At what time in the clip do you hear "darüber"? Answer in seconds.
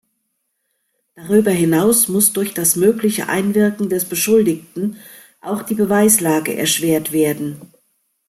1.13-1.51